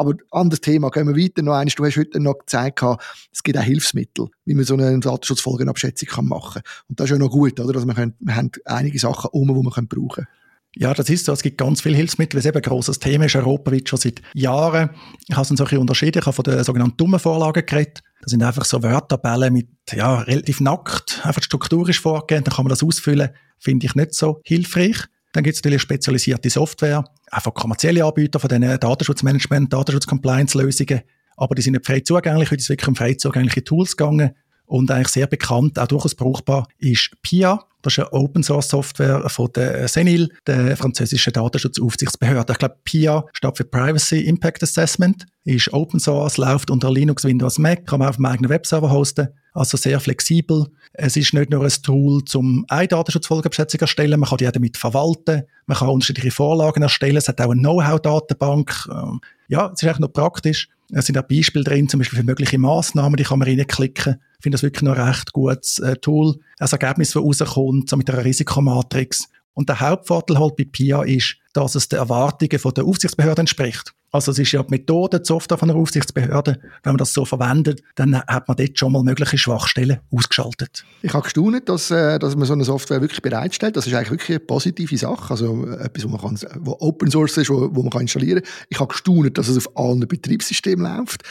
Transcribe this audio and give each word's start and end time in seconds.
Aber 0.00 0.14
anderes 0.30 0.62
Thema, 0.62 0.88
gehen 0.88 1.06
wir 1.06 1.22
weiter 1.22 1.42
noch 1.42 1.52
eines. 1.52 1.74
Du 1.74 1.84
hast 1.84 1.98
heute 1.98 2.20
noch 2.20 2.38
gezeigt, 2.38 2.82
es 3.30 3.42
gibt 3.42 3.58
auch 3.58 3.62
Hilfsmittel, 3.62 4.28
wie 4.46 4.54
man 4.54 4.64
so 4.64 4.72
eine 4.72 4.98
Datenschutzfolgenabschätzung 4.98 6.26
machen 6.26 6.62
kann. 6.62 6.72
Und 6.88 6.98
das 6.98 7.04
ist 7.04 7.10
ja 7.10 7.18
noch 7.18 7.28
gut, 7.28 7.60
oder? 7.60 7.74
Dass 7.74 7.84
wir, 7.84 7.92
können, 7.92 8.14
wir 8.18 8.34
haben 8.34 8.50
einige 8.64 8.98
Sachen 8.98 9.28
um, 9.32 9.48
die 9.48 9.54
wir 9.54 9.62
brauchen 9.70 9.86
können. 9.86 10.26
Ja, 10.74 10.94
das 10.94 11.10
ist 11.10 11.26
so. 11.26 11.32
Es 11.32 11.42
gibt 11.42 11.58
ganz 11.58 11.82
viele 11.82 11.96
Hilfsmittel, 11.96 12.36
weil 12.36 12.40
es 12.40 12.46
eben 12.46 12.56
ein 12.56 12.62
grosses 12.62 12.98
Thema 12.98 13.26
ist, 13.26 13.36
europaweit 13.36 13.90
schon 13.90 13.98
seit 13.98 14.22
Jahren. 14.32 14.88
Ich 15.28 15.36
habe 15.36 15.42
es 15.42 15.48
so 15.58 15.66
ein 15.66 15.76
unterschieden. 15.76 16.20
Ich 16.20 16.24
habe 16.24 16.34
von 16.34 16.44
den 16.44 16.64
sogenannten 16.64 16.96
dummen 16.96 17.20
Vorlagen 17.20 17.66
geredet. 17.66 18.00
Das 18.22 18.30
sind 18.30 18.42
einfach 18.42 18.64
so 18.64 18.82
Wörtertabellen 18.82 19.52
mit, 19.52 19.68
ja, 19.92 20.20
relativ 20.20 20.62
nackt. 20.62 21.20
Einfach 21.24 21.42
strukturisch 21.42 22.00
vorgehen, 22.00 22.42
dann 22.42 22.54
kann 22.54 22.64
man 22.64 22.70
das 22.70 22.82
ausfüllen. 22.82 23.28
Finde 23.58 23.84
ich 23.84 23.94
nicht 23.94 24.14
so 24.14 24.40
hilfreich. 24.44 24.96
Dann 25.34 25.44
gibt 25.44 25.56
es 25.56 25.62
natürlich 25.62 25.82
spezialisierte 25.82 26.48
Software, 26.48 27.04
einfach 27.30 27.54
kommerzielle 27.54 28.04
Anbieter 28.04 28.38
von 28.38 28.48
diesen 28.48 28.78
Datenschutzmanagement, 28.78 29.72
Datenschutz-Compliance-Lösungen. 29.72 31.02
Aber 31.36 31.54
die 31.54 31.62
sind 31.62 31.72
nicht 31.72 31.86
frei 31.86 32.00
zugänglich, 32.00 32.50
heute 32.50 32.60
ist 32.60 32.68
wirklich 32.68 32.88
um 32.88 32.96
frei 32.96 33.14
zugängliche 33.14 33.64
Tools 33.64 33.96
gegangen. 33.96 34.32
Und 34.66 34.90
eigentlich 34.90 35.08
sehr 35.08 35.26
bekannt, 35.26 35.78
auch 35.78 35.88
durchaus 35.88 36.14
brauchbar, 36.14 36.68
ist 36.78 37.10
PIA. 37.22 37.64
Das 37.82 37.94
ist 37.94 37.98
eine 37.98 38.12
Open 38.12 38.42
Source 38.42 38.68
Software 38.68 39.28
von 39.28 39.50
der 39.52 39.88
Senil, 39.88 40.28
der 40.46 40.76
französischen 40.76 41.32
Datenschutzaufsichtsbehörde. 41.32 42.52
Ich 42.52 42.58
glaube, 42.58 42.76
PIA 42.84 43.24
steht 43.32 43.56
für 43.56 43.64
Privacy 43.64 44.20
Impact 44.20 44.62
Assessment, 44.62 45.26
ist 45.44 45.72
Open 45.72 45.98
Source, 45.98 46.36
läuft 46.36 46.70
unter 46.70 46.92
Linux, 46.92 47.24
Windows, 47.24 47.58
Mac, 47.58 47.86
kann 47.86 47.98
man 47.98 48.10
auf 48.10 48.16
dem 48.16 48.26
eigenen 48.26 48.50
Webserver 48.50 48.90
hosten. 48.90 49.28
Also 49.52 49.76
sehr 49.76 50.00
flexibel. 50.00 50.66
Es 50.92 51.16
ist 51.16 51.34
nicht 51.34 51.50
nur 51.50 51.64
ein 51.64 51.72
Tool, 51.82 52.22
um 52.34 52.64
eine 52.68 52.88
erstellen, 52.88 54.20
man 54.20 54.28
kann 54.28 54.38
die 54.38 54.48
auch 54.48 54.52
damit 54.52 54.76
verwalten, 54.76 55.42
man 55.66 55.76
kann 55.76 55.88
unterschiedliche 55.88 56.30
Vorlagen 56.30 56.82
erstellen, 56.82 57.16
es 57.16 57.28
hat 57.28 57.40
auch 57.40 57.50
eine 57.50 57.60
Know-how-Datenbank. 57.60 58.88
Ähm, 58.92 59.20
ja, 59.48 59.66
es 59.66 59.82
ist 59.82 59.88
eigentlich 59.88 59.98
noch 60.00 60.12
praktisch. 60.12 60.68
Es 60.92 61.06
sind 61.06 61.18
auch 61.18 61.22
Beispiele 61.22 61.64
drin, 61.64 61.88
zum 61.88 61.98
Beispiel 61.98 62.18
für 62.18 62.24
mögliche 62.24 62.58
Massnahmen, 62.58 63.16
die 63.16 63.22
kann 63.22 63.38
man 63.38 63.48
reinklicken. 63.48 64.20
Ich 64.38 64.42
finde 64.42 64.56
das 64.56 64.62
wirklich 64.62 64.82
noch 64.82 64.96
ein 64.96 65.08
recht 65.08 65.32
gutes 65.32 65.78
äh, 65.78 65.96
Tool. 65.96 66.36
Ein 66.58 66.68
Ergebnis, 66.70 67.12
das 67.12 67.22
rauskommt, 67.22 67.90
so 67.90 67.96
mit 67.96 68.10
einer 68.10 68.24
Risikomatrix. 68.24 69.28
Und 69.54 69.68
der 69.68 69.80
Hauptvorteil 69.80 70.38
halt 70.38 70.56
bei 70.56 70.64
PIA 70.64 71.02
ist, 71.02 71.36
dass 71.52 71.74
es 71.74 71.88
den 71.88 71.98
Erwartungen 71.98 72.74
der 72.74 72.84
Aufsichtsbehörde 72.84 73.40
entspricht. 73.40 73.94
Also 74.12 74.32
es 74.32 74.38
ist 74.38 74.50
ja 74.52 74.62
die 74.62 74.70
Methode, 74.70 75.20
die 75.20 75.26
Software 75.26 75.56
von 75.56 75.68
der 75.68 75.76
Aufsichtsbehörde. 75.76 76.60
Wenn 76.82 76.92
man 76.92 76.98
das 76.98 77.12
so 77.12 77.24
verwendet, 77.24 77.82
dann 77.94 78.20
hat 78.20 78.48
man 78.48 78.56
dort 78.56 78.78
schon 78.78 78.92
mal 78.92 79.02
mögliche 79.04 79.38
Schwachstellen 79.38 80.00
ausgeschaltet. 80.12 80.84
Ich 81.02 81.14
habe 81.14 81.22
gestaunt, 81.22 81.68
dass, 81.68 81.90
äh, 81.90 82.18
dass 82.18 82.34
man 82.34 82.46
so 82.46 82.54
eine 82.54 82.64
Software 82.64 83.00
wirklich 83.00 83.22
bereitstellt. 83.22 83.76
Das 83.76 83.86
ist 83.86 83.94
eigentlich 83.94 84.10
wirklich 84.10 84.30
eine 84.30 84.40
positive 84.40 84.96
Sache. 84.98 85.30
Also 85.30 85.64
etwas, 85.66 86.04
wo 86.04 86.08
man 86.08 86.20
kann, 86.20 86.38
wo 86.60 86.76
Open 86.80 87.10
Source 87.10 87.36
ist, 87.36 87.50
wo, 87.50 87.68
wo 87.72 87.82
man 87.82 87.90
kann 87.90 88.02
installieren 88.02 88.42
kann. 88.42 88.52
Ich 88.68 88.80
habe 88.80 88.88
gestaunt, 88.88 89.38
dass 89.38 89.48
es 89.48 89.64
auf 89.64 89.76
allen 89.76 90.00
Betriebssystemen 90.00 90.84
läuft. 90.84 91.22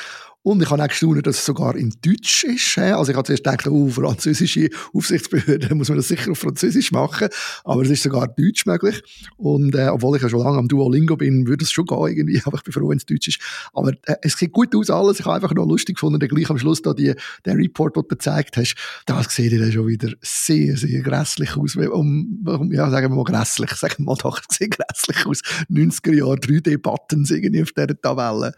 Und 0.49 0.63
ich 0.63 0.71
habe 0.71 0.83
auch 0.83 0.87
gestaunt, 0.87 1.27
dass 1.27 1.37
es 1.37 1.45
sogar 1.45 1.75
in 1.75 1.93
Deutsch 2.01 2.43
ist. 2.43 2.75
Also 2.79 3.11
ich 3.11 3.15
habe 3.15 3.23
zuerst 3.23 3.43
gedacht, 3.43 3.67
oh, 3.67 3.87
französische 3.87 4.69
Aufsichtsbehörde, 4.95 5.75
muss 5.75 5.89
man 5.89 5.97
das 5.97 6.07
sicher 6.07 6.31
auf 6.31 6.39
Französisch 6.39 6.91
machen. 6.91 7.27
Aber 7.63 7.83
es 7.83 7.91
ist 7.91 8.01
sogar 8.01 8.27
Deutsch 8.29 8.65
möglich. 8.65 8.99
Und 9.37 9.75
äh, 9.75 9.89
obwohl 9.89 10.17
ich 10.17 10.23
ja 10.23 10.29
schon 10.29 10.39
lange 10.39 10.57
am 10.57 10.67
Duolingo 10.67 11.17
bin, 11.17 11.45
würde 11.45 11.63
es 11.63 11.71
schon 11.71 11.85
gehen 11.85 12.07
irgendwie. 12.07 12.41
Aber 12.45 12.57
ich 12.57 12.63
bin 12.63 12.73
froh, 12.73 12.89
wenn 12.89 12.97
es 12.97 13.05
Deutsch 13.05 13.27
ist. 13.27 13.39
Aber 13.75 13.91
äh, 14.05 14.15
es 14.23 14.39
sieht 14.39 14.51
gut 14.51 14.73
aus 14.75 14.89
alles. 14.89 15.19
Ich 15.19 15.25
habe 15.27 15.35
einfach 15.35 15.53
noch 15.53 15.67
lustig 15.67 15.97
gefunden, 15.97 16.17
gleich 16.17 16.49
am 16.49 16.57
Schluss 16.57 16.81
da 16.81 16.95
die, 16.95 17.13
der 17.45 17.55
Report, 17.55 17.95
den 17.95 18.01
du 18.01 18.07
gezeigt 18.07 18.57
hast, 18.57 18.73
das 19.05 19.31
sieht 19.31 19.51
ja 19.51 19.71
schon 19.71 19.85
wieder 19.85 20.13
sehr, 20.23 20.77
sehr 20.77 21.03
grässlich 21.03 21.55
aus. 21.57 21.75
Um, 21.75 22.43
um, 22.47 22.71
ja, 22.71 22.89
sagen 22.89 23.11
wir 23.11 23.17
mal 23.17 23.23
grässlich. 23.23 23.69
Sagen 23.73 23.97
wir 23.99 24.05
mal 24.05 24.17
doch, 24.19 24.41
sieht 24.49 24.71
grässlich 24.71 25.27
aus. 25.27 25.41
90er 25.69 26.15
Jahre 26.15 26.37
3D-Buttons 26.37 27.29
irgendwie 27.29 27.61
auf 27.61 27.71
dieser 27.71 28.01
Tabelle. 28.01 28.55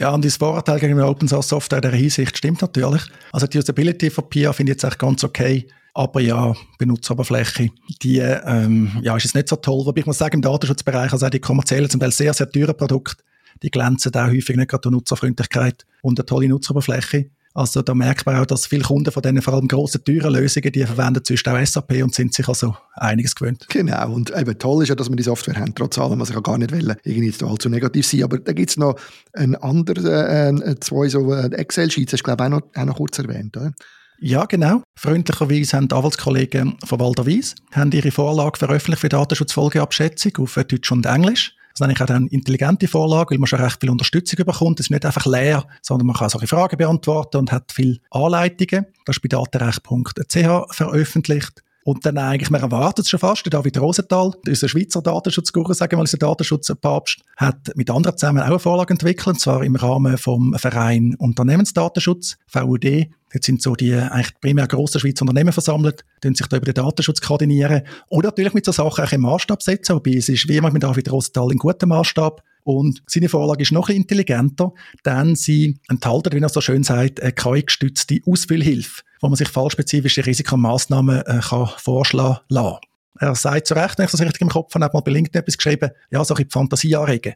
Ja, 0.00 0.14
und 0.14 0.24
das 0.24 0.36
Vorurteil 0.36 0.78
gegenüber 0.78 1.08
Open 1.08 1.26
Source 1.26 1.48
Software 1.48 1.78
in 1.78 1.90
der 1.90 1.98
Hinsicht 1.98 2.38
stimmt 2.38 2.62
natürlich. 2.62 3.02
Also 3.32 3.48
die 3.48 3.58
Usability 3.58 4.10
von 4.10 4.28
PIA 4.28 4.52
finde 4.52 4.70
ich 4.70 4.74
jetzt 4.76 4.84
echt 4.84 4.98
ganz 4.98 5.24
okay. 5.24 5.66
Aber 5.92 6.20
ja, 6.20 6.54
Benutzeroberfläche, 6.78 7.70
die 8.02 8.18
ähm, 8.18 8.92
ja, 9.02 9.16
ist 9.16 9.24
jetzt 9.24 9.34
nicht 9.34 9.48
so 9.48 9.56
toll. 9.56 9.84
Wobei 9.84 10.00
ich 10.00 10.06
muss 10.06 10.18
sagen, 10.18 10.36
im 10.36 10.42
Datenschutzbereich, 10.42 11.12
also 11.12 11.26
auch 11.26 11.30
die 11.30 11.40
kommerziellen, 11.40 11.90
zum 11.90 11.98
Teil 11.98 12.12
sehr, 12.12 12.32
sehr 12.32 12.48
teure 12.48 12.74
Produkte, 12.74 13.24
die 13.64 13.72
glänzen 13.72 14.14
auch 14.14 14.28
häufig 14.28 14.56
nicht 14.56 14.70
gerade 14.70 14.82
durch 14.82 14.92
Nutzerfreundlichkeit 14.92 15.84
und 16.02 16.20
eine 16.20 16.26
tolle 16.26 16.48
Nutzeroberfläche. 16.48 17.30
Also 17.58 17.82
da 17.82 17.92
merkt 17.92 18.24
man 18.24 18.36
auch, 18.36 18.46
dass 18.46 18.66
viele 18.66 18.84
Kunden 18.84 19.10
von 19.10 19.20
diesen 19.20 19.42
vor 19.42 19.54
allem 19.54 19.66
grossen, 19.66 20.04
teuren 20.04 20.32
Lösungen, 20.32 20.70
die 20.70 20.86
verwenden 20.86 21.24
zwischen 21.24 21.48
auch 21.48 21.66
SAP 21.66 22.04
und 22.04 22.14
sind 22.14 22.32
sich 22.32 22.46
also 22.46 22.76
einiges 22.94 23.34
gewöhnt. 23.34 23.66
Genau, 23.68 24.12
und 24.12 24.30
eben 24.30 24.56
toll 24.60 24.84
ist 24.84 24.90
ja, 24.90 24.94
dass 24.94 25.08
wir 25.08 25.16
die 25.16 25.24
Software 25.24 25.56
haben, 25.56 25.74
trotz 25.74 25.98
allem, 25.98 26.20
was 26.20 26.30
ich 26.30 26.36
auch 26.36 26.42
gar 26.44 26.56
nicht 26.56 26.70
will, 26.70 26.94
irgendwie 27.02 27.26
jetzt 27.26 27.42
allzu 27.42 27.68
negativ 27.68 28.06
sein, 28.06 28.22
aber 28.22 28.38
da 28.38 28.52
gibt 28.52 28.70
es 28.70 28.76
noch 28.76 28.94
ein 29.32 29.56
anderes, 29.56 30.04
äh, 30.04 30.50
äh, 30.50 30.78
zwei 30.78 31.08
so 31.08 31.34
äh, 31.34 31.52
Excel-Sheets, 31.52 32.12
hast 32.12 32.20
du 32.20 32.24
glaube 32.24 32.44
ich 32.44 32.46
auch 32.46 32.60
noch, 32.60 32.62
auch 32.76 32.84
noch 32.84 32.96
kurz 32.96 33.18
erwähnt, 33.18 33.56
oder? 33.56 33.72
Ja, 34.20 34.44
genau. 34.44 34.82
Freundlicherweise 34.96 35.76
haben 35.76 35.88
die 35.88 35.94
Anwaltskollegen 35.96 36.76
von 36.84 37.00
Walder 37.00 37.26
Wies 37.26 37.56
ihre 37.92 38.10
Vorlage 38.12 38.56
veröffentlicht 38.58 39.00
für 39.00 39.08
Datenschutzfolgeabschätzung 39.08 40.32
auf 40.38 40.54
Deutsch 40.54 40.92
und 40.92 41.06
Englisch. 41.06 41.57
Das 41.78 41.86
ist 41.86 41.90
eigentlich 41.90 42.10
auch 42.10 42.14
eine 42.14 42.26
intelligente 42.30 42.88
Vorlage, 42.88 43.30
weil 43.30 43.38
man 43.38 43.46
schon 43.46 43.60
recht 43.60 43.80
viel 43.80 43.90
Unterstützung 43.90 44.44
bekommt. 44.44 44.80
Es 44.80 44.86
ist 44.86 44.90
nicht 44.90 45.06
einfach 45.06 45.26
leer, 45.26 45.64
sondern 45.80 46.08
man 46.08 46.16
kann 46.16 46.28
solche 46.28 46.48
Fragen 46.48 46.76
beantworten 46.76 47.36
und 47.36 47.52
hat 47.52 47.70
viele 47.70 47.98
Anleitungen. 48.10 48.86
Das 49.04 49.16
ist 49.16 49.22
bei 49.22 49.28
datenrecht.ch 49.28 50.74
veröffentlicht. 50.74 51.62
Und 51.88 52.04
dann 52.04 52.18
eigentlich, 52.18 52.50
man 52.50 52.60
erwartet 52.60 53.06
es 53.06 53.10
schon 53.10 53.18
fast, 53.18 53.46
der 53.46 53.50
David 53.50 53.80
Rosenthal, 53.80 54.32
unser 54.46 54.68
Schweizer 54.68 55.00
Datenschutzguru, 55.00 55.72
sagen 55.72 55.92
wir 55.92 55.96
mal, 55.96 56.02
unser 56.02 56.18
Datenschutzpapst, 56.18 57.22
hat 57.38 57.74
mit 57.76 57.88
anderen 57.88 58.18
zusammen 58.18 58.42
auch 58.42 58.46
eine 58.48 58.58
Vorlage 58.58 58.92
entwickelt, 58.92 59.26
und 59.28 59.40
zwar 59.40 59.64
im 59.64 59.74
Rahmen 59.74 60.18
vom 60.18 60.54
Verein 60.58 61.14
Unternehmensdatenschutz, 61.18 62.36
VUD. 62.46 63.08
Dort 63.32 63.42
sind 63.42 63.62
so 63.62 63.74
die 63.74 63.94
eigentlich 63.94 64.38
primär 64.38 64.66
grossen 64.66 65.00
Schweizer 65.00 65.22
Unternehmen 65.22 65.52
versammelt, 65.52 66.04
die 66.22 66.28
sich 66.34 66.46
da 66.46 66.58
über 66.58 66.66
den 66.66 66.74
Datenschutz 66.74 67.22
koordinieren 67.22 67.80
und 68.10 68.24
natürlich 68.24 68.52
mit 68.52 68.66
so 68.66 68.72
Sachen 68.72 69.04
auch 69.06 69.12
im 69.12 69.22
Maßstab 69.22 69.62
setzen, 69.62 69.96
wobei 69.96 70.12
es 70.12 70.28
ist 70.28 70.46
wie 70.46 70.58
immer 70.58 70.70
mit 70.70 70.82
David 70.82 71.10
Rosenthal 71.10 71.50
in 71.52 71.56
gutem 71.56 71.88
Maßstab. 71.88 72.42
Und 72.64 73.02
seine 73.06 73.30
Vorlage 73.30 73.62
ist 73.62 73.72
noch 73.72 73.88
intelligenter, 73.88 74.74
denn 75.06 75.36
sie 75.36 75.80
enthält, 75.88 76.34
wie 76.34 76.38
er 76.38 76.50
so 76.50 76.60
schön 76.60 76.84
sagt, 76.84 77.22
eine 77.22 77.32
KI-gestützte 77.32 78.18
Ausfüllhilfe, 78.26 79.04
wo 79.20 79.28
man 79.28 79.36
sich 79.36 79.48
fallspezifische 79.48 80.24
Risikomaßnahmen 80.24 81.22
äh, 81.22 81.40
kann 81.40 81.68
vorschlagen 81.76 82.38
kann. 82.52 82.78
Er 83.20 83.34
sagt 83.34 83.66
zu 83.66 83.74
Recht, 83.74 83.98
wenn 83.98 84.04
ich 84.04 84.12
das 84.12 84.20
richtig 84.20 84.42
im 84.42 84.48
Kopf 84.48 84.74
habe, 84.74 84.84
hat 84.84 84.94
mal 84.94 85.00
bei 85.00 85.10
LinkedIn 85.10 85.40
etwas 85.40 85.56
geschrieben, 85.56 85.90
ja, 86.10 86.24
so 86.24 86.34
ein 86.34 86.44
die 86.44 86.52
Fantasie 86.52 86.94
anregen. 86.94 87.34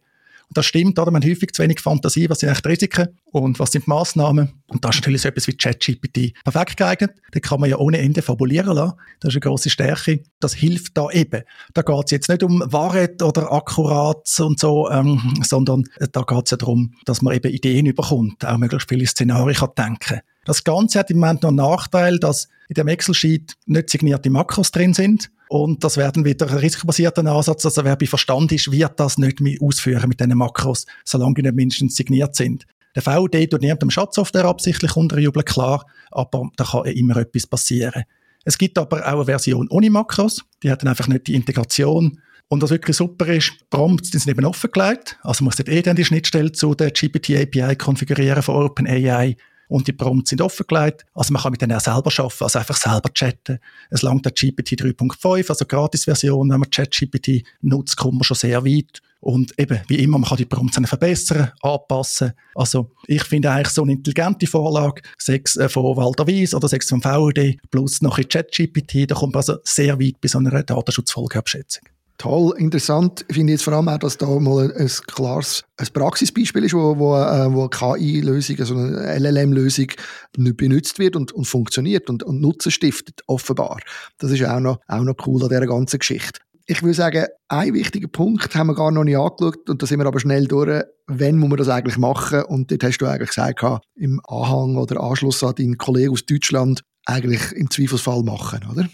Und 0.52 0.58
das 0.58 0.66
stimmt, 0.66 0.98
oder? 0.98 1.10
Man 1.10 1.22
hat 1.22 1.30
häufig 1.30 1.50
zu 1.52 1.62
wenig 1.62 1.80
Fantasie, 1.80 2.28
was 2.28 2.40
sind 2.40 2.50
eigentlich 2.50 2.60
die 2.60 2.68
Risiken 2.68 3.08
und 3.32 3.58
was 3.58 3.72
sind 3.72 3.86
die 3.86 3.88
Massnahmen. 3.88 4.62
Und 4.66 4.84
das 4.84 4.96
ist 4.96 5.00
natürlich 5.00 5.22
so 5.22 5.28
etwas 5.28 5.46
wie 5.46 5.56
ChatGPT 5.56 6.34
perfekt 6.44 6.76
geeignet. 6.76 7.12
Da 7.30 7.40
kann 7.40 7.58
man 7.58 7.70
ja 7.70 7.78
ohne 7.78 7.96
Ende 7.96 8.20
fabulieren 8.20 8.74
lassen. 8.74 8.92
Das 9.20 9.30
ist 9.30 9.36
eine 9.36 9.40
grosse 9.40 9.70
Stärke. 9.70 10.22
Das 10.40 10.52
hilft 10.52 10.98
da 10.98 11.08
eben. 11.10 11.42
Da 11.72 11.80
geht 11.80 12.04
es 12.04 12.10
jetzt 12.10 12.28
nicht 12.28 12.42
um 12.42 12.62
Wahrheit 12.66 13.22
oder 13.22 13.50
Akkurat 13.50 14.28
und 14.40 14.60
so, 14.60 14.90
ähm, 14.90 15.40
sondern 15.42 15.84
da 16.12 16.20
geht 16.20 16.44
es 16.44 16.50
ja 16.50 16.58
darum, 16.58 16.96
dass 17.06 17.22
man 17.22 17.34
eben 17.34 17.50
Ideen 17.50 17.86
überkommt, 17.86 18.44
auch 18.44 18.58
möglichst 18.58 18.90
viele 18.90 19.06
Szenarien 19.06 19.56
kann 19.56 19.70
denken 19.78 20.20
das 20.44 20.64
Ganze 20.64 20.98
hat 20.98 21.10
im 21.10 21.18
Moment 21.18 21.42
noch 21.42 21.50
einen 21.50 21.56
Nachteil, 21.56 22.18
dass 22.18 22.48
in 22.68 22.74
dem 22.74 22.88
Excel-Sheet 22.88 23.56
nicht 23.66 23.90
signierte 23.90 24.30
Makros 24.30 24.72
drin 24.72 24.94
sind. 24.94 25.30
Und 25.48 25.84
das 25.84 25.96
werden 25.96 26.24
wieder 26.24 26.48
ein 26.50 26.56
risikobasierter 26.56 27.24
Ansatz. 27.26 27.64
Also 27.64 27.84
wer 27.84 27.96
bei 27.96 28.06
Verstand 28.06 28.50
ist, 28.52 28.72
wird 28.72 28.98
das 28.98 29.18
nicht 29.18 29.40
mehr 29.40 29.58
ausführen 29.60 30.08
mit 30.08 30.18
diesen 30.18 30.36
Makros, 30.36 30.86
solange 31.04 31.34
die 31.34 31.42
nicht 31.42 31.54
mindestens 31.54 31.94
signiert 31.94 32.34
sind. 32.34 32.66
Der 32.94 33.02
VD 33.02 33.46
tut 33.46 33.62
niemandem 33.62 33.90
Schatzsoftware 33.90 34.44
absichtlich 34.44 34.96
unterjubeln, 34.96 35.44
klar, 35.44 35.86
aber 36.10 36.50
da 36.56 36.64
kann 36.64 36.84
immer 36.86 37.16
etwas 37.16 37.46
passieren. 37.46 38.04
Es 38.44 38.58
gibt 38.58 38.76
aber 38.76 39.06
auch 39.06 39.16
eine 39.16 39.24
Version 39.24 39.68
ohne 39.70 39.90
Makros. 39.90 40.44
Die 40.62 40.70
hat 40.70 40.82
dann 40.82 40.88
einfach 40.88 41.08
nicht 41.08 41.26
die 41.26 41.34
Integration. 41.34 42.20
Und 42.48 42.62
was 42.62 42.70
wirklich 42.70 42.96
super 42.96 43.26
ist, 43.28 43.52
Prompts 43.70 44.10
sind 44.10 44.28
eben 44.28 44.44
offengelegt. 44.44 45.18
Also 45.22 45.44
muss 45.44 45.58
nicht 45.58 45.68
eh 45.68 45.80
dann 45.80 45.96
die 45.96 46.04
Schnittstelle 46.04 46.52
zu 46.52 46.74
der 46.74 46.90
GPT-API 46.90 47.76
konfigurieren 47.76 48.42
von 48.42 48.64
OpenAI 48.64 49.36
und 49.72 49.88
die 49.88 49.92
Prompts 49.92 50.30
sind 50.30 50.42
offengelegt. 50.42 51.06
Also 51.14 51.32
man 51.32 51.40
kann 51.40 51.52
mit 51.52 51.62
denen 51.62 51.72
auch 51.72 51.80
selber 51.80 52.10
arbeiten, 52.14 52.44
also 52.44 52.58
einfach 52.58 52.76
selber 52.76 53.08
chatten. 53.14 53.58
Es 53.88 54.02
langt 54.02 54.26
der 54.26 54.32
GPT 54.32 54.72
3.5, 54.72 55.48
also 55.48 55.64
Gratis-Version. 55.64 56.50
Wenn 56.50 56.60
man 56.60 56.70
ChatGPT 56.70 57.42
nutzt, 57.62 57.96
kommt 57.96 58.14
man 58.14 58.24
schon 58.24 58.36
sehr 58.36 58.62
weit. 58.66 59.00
Und 59.20 59.58
eben, 59.58 59.80
wie 59.88 60.00
immer, 60.00 60.18
man 60.18 60.28
kann 60.28 60.36
die 60.36 60.44
Prompts 60.44 60.78
verbessern, 60.84 61.52
anpassen. 61.62 62.32
Also, 62.54 62.90
ich 63.06 63.22
finde 63.24 63.50
eigentlich 63.50 63.72
so 63.72 63.82
eine 63.82 63.92
intelligente 63.92 64.46
Vorlage, 64.46 65.00
sechs 65.16 65.56
äh, 65.56 65.70
von 65.70 65.96
Walter 65.96 66.26
Wies 66.26 66.54
oder 66.54 66.68
sechs 66.68 66.90
vom 66.90 67.02
VUD, 67.02 67.56
plus 67.70 68.02
noch 68.02 68.18
in 68.18 68.28
ChatGPT, 68.28 69.10
da 69.10 69.14
kommt 69.14 69.32
man 69.32 69.38
also 69.38 69.56
sehr 69.64 69.98
weit 69.98 70.20
bei 70.20 70.28
so 70.28 70.38
einer 70.38 70.62
Datenschutzfolgeabschätzung 70.62 71.84
toll, 72.18 72.54
interessant 72.58 73.24
finde 73.30 73.52
ich 73.52 73.58
jetzt 73.58 73.64
vor 73.64 73.72
allem 73.74 73.88
auch, 73.88 73.98
dass 73.98 74.18
da 74.18 74.26
mal 74.26 74.72
ein 74.72 74.90
klares 75.06 75.64
ein 75.76 75.88
Praxisbeispiel 75.92 76.64
ist, 76.64 76.74
wo, 76.74 76.98
wo, 76.98 77.16
äh, 77.16 77.52
wo 77.52 77.68
KI-Lösung, 77.68 78.58
also 78.60 78.76
eine 78.76 79.18
LLM-Lösung 79.18 79.88
nicht 80.36 80.56
benutzt 80.56 80.98
wird 80.98 81.16
und, 81.16 81.32
und 81.32 81.44
funktioniert 81.44 82.08
und, 82.08 82.22
und 82.22 82.40
Nutzen 82.40 82.70
stiftet, 82.70 83.22
offenbar. 83.26 83.80
Das 84.18 84.30
ist 84.30 84.44
auch 84.44 84.60
noch, 84.60 84.78
auch 84.88 85.02
noch 85.02 85.16
cool 85.26 85.42
an 85.42 85.48
dieser 85.48 85.66
ganzen 85.66 85.98
Geschichte. 85.98 86.40
Ich 86.66 86.82
würde 86.82 86.94
sagen, 86.94 87.26
ein 87.48 87.74
wichtiger 87.74 88.08
Punkt 88.08 88.54
haben 88.54 88.68
wir 88.68 88.74
gar 88.74 88.92
noch 88.92 89.02
nicht 89.02 89.16
angeschaut 89.16 89.68
und 89.68 89.82
da 89.82 89.86
sind 89.86 89.98
wir 89.98 90.06
aber 90.06 90.20
schnell 90.20 90.46
durch. 90.46 90.84
Wenn 91.08 91.36
muss 91.36 91.48
man 91.48 91.58
das 91.58 91.68
eigentlich 91.68 91.98
machen? 91.98 92.44
Und 92.44 92.70
dort 92.70 92.84
hast 92.84 92.98
du 92.98 93.06
eigentlich 93.06 93.30
gesagt, 93.30 93.64
im 93.96 94.20
Anhang 94.28 94.76
oder 94.76 95.02
Anschluss 95.02 95.42
an 95.42 95.56
deinen 95.56 95.76
Kollegen 95.76 96.12
aus 96.12 96.24
Deutschland, 96.24 96.82
eigentlich 97.04 97.52
im 97.52 97.68
Zweifelsfall 97.68 98.22
machen, 98.22 98.60
oder? 98.70 98.88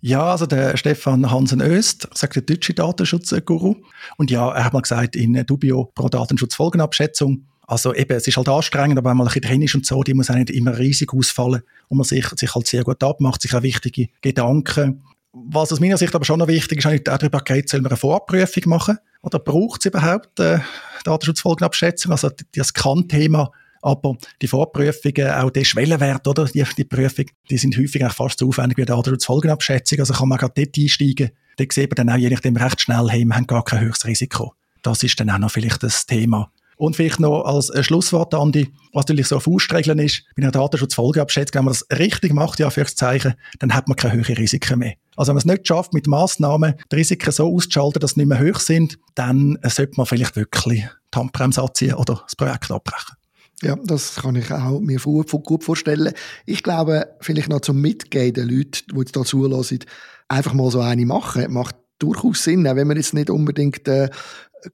Ja, 0.00 0.30
also 0.30 0.46
der 0.46 0.76
Stefan 0.76 1.30
Hansen 1.30 1.60
Öst, 1.60 2.08
sagt 2.14 2.36
der 2.36 2.42
deutsche 2.42 2.72
Datenschutzguru. 2.72 3.76
Und 4.16 4.30
ja, 4.30 4.48
er 4.52 4.64
hat 4.64 4.72
mal 4.72 4.82
gesagt, 4.82 5.16
in 5.16 5.34
Dubio 5.44 5.90
pro 5.94 6.08
Datenschutzfolgenabschätzung, 6.08 7.46
also 7.66 7.92
eben, 7.92 8.16
es 8.16 8.26
ist 8.26 8.36
halt 8.36 8.48
anstrengend, 8.48 8.96
aber 8.96 9.10
wenn 9.10 9.18
man 9.18 9.26
ein 9.26 9.34
bisschen 9.34 9.50
drin 9.50 9.62
ist 9.62 9.74
und 9.74 9.84
so, 9.84 10.02
die 10.02 10.14
muss 10.14 10.30
auch 10.30 10.36
nicht 10.36 10.48
immer 10.48 10.78
riesig 10.78 11.12
ausfallen 11.12 11.62
und 11.88 11.98
man 11.98 12.04
sich, 12.04 12.26
sich 12.28 12.54
halt 12.54 12.66
sehr 12.66 12.82
gut 12.82 13.02
abmacht, 13.02 13.42
sich 13.42 13.54
auch 13.54 13.62
wichtige 13.62 14.08
Gedanken. 14.22 15.02
Was 15.32 15.70
aus 15.70 15.80
meiner 15.80 15.98
Sicht 15.98 16.14
aber 16.14 16.24
schon 16.24 16.38
noch 16.38 16.48
wichtig 16.48 16.78
ist, 16.78 16.86
auch 16.86 16.98
darüber 17.18 17.40
geht, 17.40 17.68
soll 17.68 17.82
man 17.82 17.90
eine 17.90 17.98
Vorprüfung 17.98 18.62
machen? 18.66 18.98
Oder 19.20 19.38
braucht 19.38 19.80
es 19.80 19.86
überhaupt 19.86 20.40
äh, 20.40 20.60
Datenschutzfolgenabschätzung? 21.04 22.12
Also 22.12 22.30
das 22.54 22.72
Kann-Thema 22.72 23.52
aber 23.82 24.16
die 24.42 24.48
Vorprüfungen, 24.48 25.30
auch 25.30 25.50
der 25.50 25.64
Schwellenwert, 25.64 26.26
oder, 26.26 26.44
die, 26.46 26.64
die 26.76 26.84
Prüfung, 26.84 27.26
die 27.50 27.58
sind 27.58 27.76
häufig 27.76 28.04
auch 28.04 28.12
fast 28.12 28.38
so 28.38 28.48
aufwendig 28.48 28.78
wie 28.78 28.84
die 28.84 29.24
Folgenabschätzung. 29.24 30.00
Also 30.00 30.14
kann 30.14 30.28
man 30.28 30.38
gerade 30.38 30.54
dort 30.56 30.76
einsteigen. 30.76 31.30
Dort 31.56 31.72
sieht 31.72 31.90
man 31.90 32.06
dann 32.06 32.16
auch 32.16 32.20
je 32.20 32.30
nachdem 32.30 32.56
recht 32.56 32.80
schnell, 32.80 33.08
hey, 33.08 33.24
wir 33.24 33.34
haben 33.34 33.46
gar 33.46 33.64
kein 33.64 33.80
höchstes 33.80 34.06
Risiko. 34.06 34.54
Das 34.82 35.02
ist 35.02 35.18
dann 35.18 35.30
auch 35.30 35.38
noch 35.38 35.50
vielleicht 35.50 35.82
das 35.82 36.06
Thema. 36.06 36.50
Und 36.78 36.94
vielleicht 36.94 37.18
noch 37.18 37.42
als 37.42 37.72
Schlusswort, 37.84 38.32
Andi, 38.34 38.72
was 38.92 39.02
natürlich 39.06 39.26
so 39.26 39.36
auf 39.36 39.48
Ausstregeln 39.48 39.98
ist, 39.98 40.22
bei 40.36 40.42
einer 40.42 40.52
Datenschutzfolgeabschätzung, 40.52 41.58
wenn 41.58 41.64
man 41.64 41.74
das 41.74 41.98
richtig 41.98 42.32
macht, 42.32 42.60
ja, 42.60 42.70
fürs 42.70 42.94
Zeichen, 42.94 43.34
dann 43.58 43.74
hat 43.74 43.88
man 43.88 43.96
keine 43.96 44.14
höheren 44.14 44.36
Risiken 44.36 44.78
mehr. 44.78 44.94
Also 45.16 45.30
wenn 45.30 45.34
man 45.34 45.38
es 45.38 45.44
nicht 45.46 45.66
schafft, 45.66 45.92
mit 45.92 46.06
Massnahmen 46.06 46.74
die 46.92 46.96
Risiken 46.96 47.32
so 47.32 47.52
auszuschalten, 47.52 47.98
dass 47.98 48.12
sie 48.12 48.20
nicht 48.20 48.28
mehr 48.28 48.38
hoch 48.40 48.60
sind, 48.60 48.96
dann 49.16 49.58
sollte 49.64 49.94
man 49.96 50.06
vielleicht 50.06 50.36
wirklich 50.36 50.86
die 51.12 51.18
Handbremse 51.18 51.60
anziehen 51.60 51.94
oder 51.94 52.22
das 52.24 52.36
Projekt 52.36 52.70
abbrechen. 52.70 53.16
Ja, 53.62 53.76
das 53.84 54.16
kann 54.16 54.36
ich 54.36 54.52
auch 54.52 54.80
mir 54.80 55.00
gut 55.00 55.64
vorstellen. 55.64 56.12
Ich 56.46 56.62
glaube, 56.62 57.08
vielleicht 57.20 57.48
noch 57.48 57.60
zum 57.60 57.80
Mitgehen 57.80 58.32
den 58.32 58.48
Leuten, 58.48 58.84
die 58.92 58.98
jetzt 58.98 59.16
da 59.16 59.24
zulassen, 59.24 59.80
einfach 60.28 60.54
mal 60.54 60.70
so 60.70 60.80
eine 60.80 61.04
machen, 61.06 61.52
macht 61.52 61.74
durchaus 61.98 62.44
Sinn, 62.44 62.68
auch 62.68 62.76
wenn 62.76 62.86
man 62.86 62.96
jetzt 62.96 63.14
nicht 63.14 63.30
unbedingt 63.30 63.88
äh, 63.88 64.10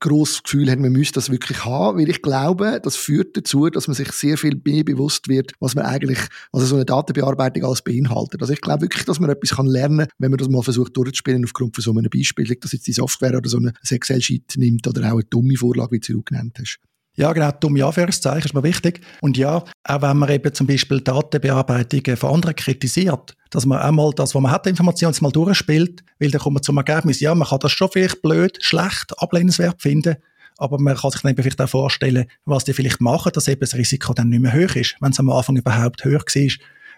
grosses 0.01 0.43
Gefühl 0.43 0.71
hat, 0.71 0.79
man 0.79 0.93
müsste 0.93 1.15
das 1.15 1.31
wirklich 1.31 1.65
haben, 1.65 1.99
weil 1.99 2.09
ich 2.09 2.23
glaube, 2.23 2.81
das 2.83 2.97
führt 2.97 3.37
dazu, 3.37 3.69
dass 3.69 3.87
man 3.87 3.95
sich 3.95 4.13
sehr 4.13 4.39
viel 4.39 4.61
mehr 4.65 4.85
bewusst 4.85 5.29
wird, 5.29 5.53
was 5.61 5.75
man 5.75 5.85
eigentlich, 5.87 6.19
was 6.53 6.69
so 6.69 6.75
eine 6.75 6.85
Datenbearbeitung 6.85 7.65
alles 7.65 7.83
beinhaltet. 7.83 8.41
Also 8.41 8.53
ich 8.53 8.61
glaube 8.61 8.83
wirklich, 8.83 9.05
dass 9.05 9.21
man 9.21 9.31
etwas 9.31 9.57
kann 9.57 9.67
lernen, 9.67 10.07
wenn 10.19 10.31
man 10.31 10.39
das 10.39 10.49
mal 10.49 10.63
versucht 10.63 10.97
durchzuspielen 10.97 11.45
aufgrund 11.45 11.75
von 11.75 11.83
so 11.83 11.91
einem 11.91 12.09
Beispiel, 12.11 12.55
dass 12.57 12.73
jetzt 12.73 12.87
die 12.87 12.93
Software 12.93 13.37
oder 13.37 13.49
so 13.49 13.59
eine 13.59 13.73
Excel-Sheet 13.89 14.55
nimmt 14.57 14.87
oder 14.87 15.09
auch 15.09 15.15
eine 15.15 15.25
dumme 15.25 15.57
Vorlage, 15.57 15.93
wie 15.93 16.01
du 16.01 16.23
genannt 16.23 16.59
hast. 16.59 16.79
Ja, 17.17 17.33
genau, 17.33 17.51
dumme 17.53 17.85
Anführungszeichen 17.85 18.47
ist 18.47 18.55
mir 18.55 18.65
wichtig. 18.65 19.01
Und 19.21 19.37
ja, 19.37 19.63
auch 19.85 20.03
wenn 20.03 20.17
man 20.17 20.31
eben 20.31 20.53
zum 20.53 20.67
Beispiel 20.67 21.01
Datenbearbeitungen 21.01 22.17
von 22.17 22.35
anderen 22.35 22.57
kritisiert, 22.57 23.37
dass 23.51 23.67
man 23.67 23.79
einmal 23.79 24.11
das, 24.17 24.35
was 24.35 24.43
man 24.43 24.51
hat, 24.51 24.67
Informationen 24.67 25.15
mal 25.21 25.31
durchspielt, 25.31 26.03
weil 26.19 26.33
dann 26.33 26.41
kommt 26.41 26.55
man 26.55 26.63
zum 26.65 26.77
Ergebnis, 26.77 27.21
ja, 27.21 27.33
man 27.35 27.47
kann 27.47 27.61
das 27.61 27.71
schon 27.71 27.89
vielleicht 27.93 28.21
blöd, 28.21 28.59
schlecht, 28.61 29.13
ablehnenswert 29.19 29.81
finden, 29.81 30.17
aber 30.59 30.81
man 30.81 30.97
kann 30.97 31.13
sich 31.13 31.23
dann 31.23 31.31
eben 31.31 31.43
vielleicht 31.43 31.61
auch 31.61 31.69
vorstellen, 31.69 32.27
was 32.47 32.65
die 32.65 32.73
vielleicht 32.73 33.01
machen, 33.01 33.31
dass 33.33 33.47
eben 33.47 33.61
das 33.61 33.75
Risiko 33.75 34.13
dann 34.13 34.31
nicht 34.31 34.41
mehr 34.41 34.53
hoch 34.53 34.75
ist, 34.75 34.97
wenn 35.01 35.13
es 35.13 35.21
am 35.21 35.31
Anfang 35.31 35.57
überhaupt 35.57 36.05
höher 36.05 36.19
war. 36.21 36.53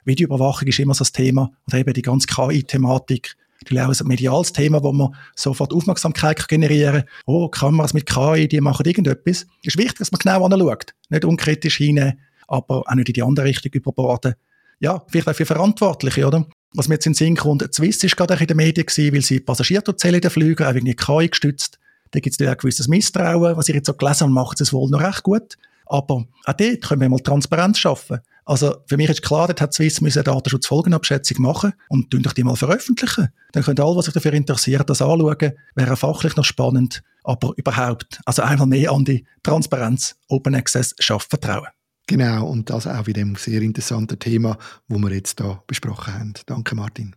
Videoüberwachung 0.06 0.68
ist 0.68 0.78
immer 0.78 0.94
so 0.94 1.00
das 1.00 1.12
Thema, 1.12 1.50
oder 1.66 1.78
eben 1.78 1.92
die 1.92 2.02
ganze 2.02 2.26
KI-Thematik, 2.26 3.36
natürlich 3.70 4.00
auch 4.00 4.04
ein 4.04 4.08
mediales 4.08 4.52
Thema, 4.52 4.82
wo 4.82 4.92
man 4.92 5.14
sofort 5.34 5.72
Aufmerksamkeit 5.72 6.46
generieren 6.48 7.02
kann. 7.02 7.10
Oh, 7.26 7.48
Kameras 7.48 7.94
mit 7.94 8.06
KI, 8.06 8.48
die 8.48 8.60
machen 8.60 8.86
irgendetwas. 8.86 9.46
Es 9.62 9.74
ist 9.74 9.78
wichtig, 9.78 9.98
dass 9.98 10.12
man 10.12 10.18
genau 10.18 10.44
anschaut. 10.44 10.94
Nicht 11.08 11.24
unkritisch 11.24 11.76
hinein, 11.76 12.18
aber 12.48 12.82
auch 12.86 12.94
nicht 12.94 13.08
in 13.08 13.14
die 13.14 13.22
andere 13.22 13.46
Richtung 13.46 13.72
überborden. 13.72 14.34
Ja, 14.78 15.02
vielleicht 15.08 15.28
auch 15.28 15.34
für 15.34 15.46
Verantwortliche, 15.46 16.26
oder? 16.26 16.46
Was 16.74 16.88
mir 16.88 16.94
jetzt 16.94 17.06
in 17.06 17.12
den 17.12 17.16
Sinn 17.16 17.36
kommt, 17.36 17.74
Swiss 17.74 18.04
ist 18.04 18.16
gerade 18.16 18.34
in 18.34 18.46
den 18.46 18.56
Medien 18.56 18.84
gewesen, 18.84 19.14
weil 19.14 19.22
sie 19.22 19.40
Passagiere 19.40 19.96
zählen 19.96 20.16
in 20.16 20.20
den 20.20 20.30
Flügen, 20.30 20.66
auch 20.66 20.74
wegen 20.74 20.94
KI 20.94 21.28
gestützt. 21.28 21.78
Da 22.10 22.20
gibt 22.20 22.38
es 22.38 22.46
auch 22.46 22.50
ein 22.50 22.58
gewisses 22.58 22.86
Misstrauen. 22.86 23.56
Was 23.56 23.68
ich 23.68 23.74
jetzt 23.74 23.86
so 23.86 23.94
gelesen 23.94 24.24
habe, 24.24 24.32
macht 24.32 24.60
es 24.60 24.72
wohl 24.72 24.90
noch 24.90 25.00
recht 25.00 25.22
gut. 25.22 25.56
Aber 25.86 26.26
auch 26.44 26.52
dort 26.52 26.82
können 26.82 27.00
wir 27.00 27.08
mal 27.08 27.18
Transparenz 27.20 27.78
schaffen. 27.78 28.18
Also 28.46 28.76
für 28.86 28.96
mich 28.96 29.10
ist 29.10 29.22
klar, 29.22 29.48
dort 29.48 29.60
hat 29.60 29.74
Swiss 29.74 30.00
müssen 30.00 30.20
eine 30.20 30.24
Datenschutzfolgenabschätzung 30.24 31.42
machen 31.42 31.72
und 31.88 32.10
tun 32.12 32.22
doch 32.22 32.32
die 32.32 32.44
mal 32.44 32.54
veröffentlichen. 32.54 33.28
Dann 33.52 33.64
können 33.64 33.80
alle, 33.80 33.96
was 33.96 34.04
sich 34.04 34.14
dafür 34.14 34.32
interessieren, 34.32 34.84
das 34.86 35.02
anschauen. 35.02 35.52
Wäre 35.74 35.96
fachlich 35.96 36.36
noch 36.36 36.44
spannend, 36.44 37.02
aber 37.24 37.52
überhaupt, 37.56 38.20
also 38.24 38.42
einmal 38.42 38.68
mehr 38.68 38.92
an 38.92 39.04
die 39.04 39.26
Transparenz, 39.42 40.16
Open 40.28 40.54
Access 40.54 40.94
schafft 41.00 41.28
Vertrauen. 41.28 41.66
Genau, 42.06 42.46
und 42.46 42.70
das 42.70 42.86
auch 42.86 43.04
bei 43.04 43.12
dem 43.12 43.34
sehr 43.34 43.60
interessanten 43.62 44.18
Thema, 44.18 44.56
wo 44.86 44.96
wir 44.98 45.12
jetzt 45.12 45.40
da 45.40 45.60
besprochen 45.66 46.14
haben. 46.14 46.34
Danke, 46.46 46.76
Martin. 46.76 47.16